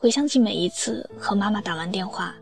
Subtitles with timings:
[0.00, 2.32] 回想起每一次和妈妈打完电话，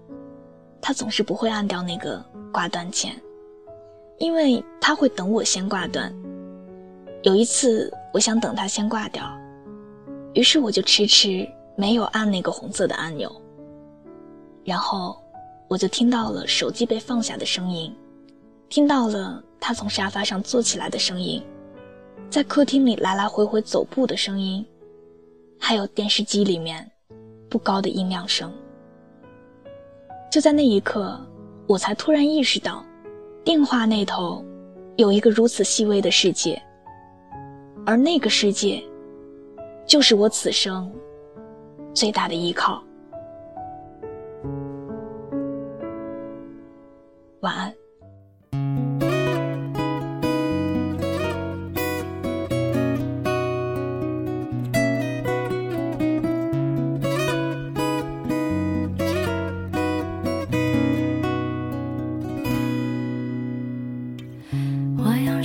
[0.79, 3.19] 她总是不会按掉那个挂断键，
[4.19, 6.15] 因为她会等我先挂断。
[7.23, 9.25] 有一次，我想等她先挂掉，
[10.35, 13.35] 于是我就迟迟没有按那个红色的按钮。
[14.63, 15.17] 然后，
[15.67, 17.91] 我就听到了手机被放下的声音，
[18.69, 21.43] 听到了她从沙发上坐起来的声音，
[22.29, 24.63] 在客厅里来来回回走步的声音，
[25.59, 26.93] 还有电视机里面。
[27.57, 28.53] 不高的音量声。
[30.31, 31.19] 就在那一刻，
[31.67, 32.85] 我才突然意识到，
[33.43, 34.45] 电话那头
[34.97, 36.63] 有一个如此细微的世界，
[37.87, 38.85] 而那个世界，
[39.87, 40.93] 就是我此生
[41.95, 42.85] 最大的依靠。
[47.41, 47.75] 晚安。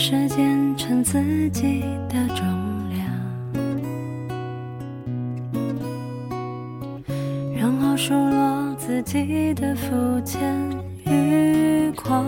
[0.04, 1.22] 时间称自
[1.52, 2.44] 己的重
[2.90, 3.06] 量，
[7.56, 10.42] 然后数落自己的肤浅
[11.06, 12.26] 与狂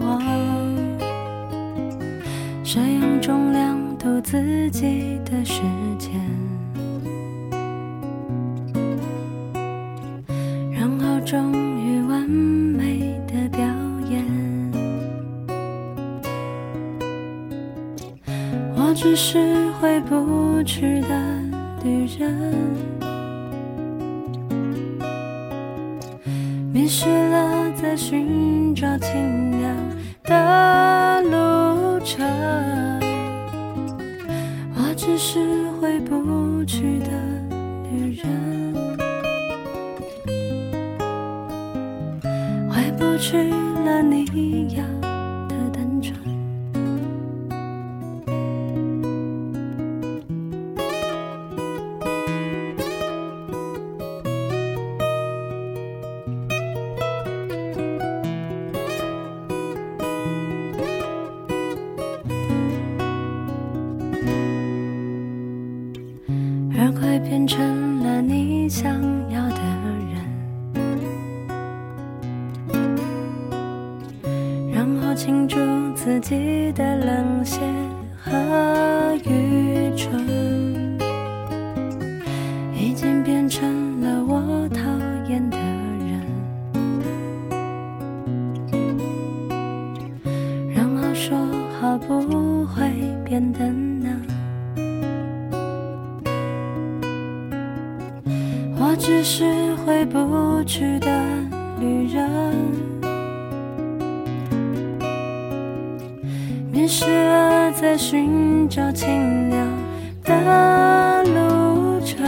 [0.00, 0.20] 妄。
[2.64, 5.62] 谁用重量度自己的时
[6.00, 6.20] 间，
[10.72, 12.28] 然后终于完
[18.92, 21.08] 我只是回不去的
[21.82, 22.54] 旅人，
[26.70, 29.74] 迷失了在寻找清凉
[30.24, 32.22] 的路程。
[34.76, 35.40] 我只是
[35.80, 37.12] 回不去的
[37.90, 38.74] 旅人，
[42.68, 43.38] 回不去
[43.86, 45.11] 了你要。
[67.62, 68.92] 成了你想
[69.30, 69.60] 要的
[70.10, 70.18] 人，
[74.72, 75.56] 然后庆祝
[75.94, 77.60] 自己的冷血
[78.20, 78.32] 和
[79.24, 80.98] 愚蠢，
[82.74, 84.80] 已经变成了我讨
[85.30, 86.20] 厌的人，
[90.74, 91.38] 然后说
[91.80, 92.90] 好不会
[93.24, 93.91] 变得。
[99.34, 101.10] 是回不去的
[101.80, 102.28] 旅人，
[106.70, 109.66] 迷失了在寻找清凉
[110.22, 112.22] 的路程。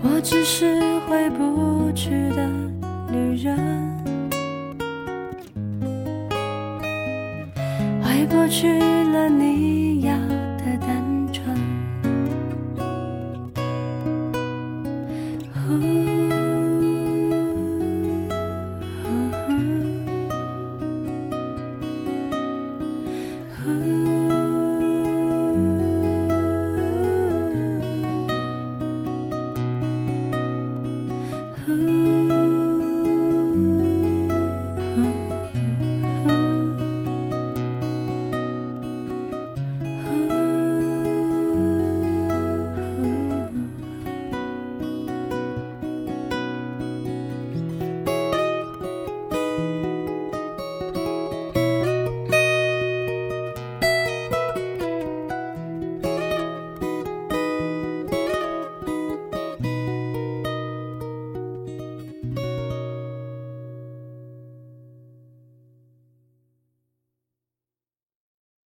[0.00, 2.48] 我只是回不去的
[3.10, 3.58] 旅人，
[8.00, 8.78] 回不去
[9.12, 9.51] 了你。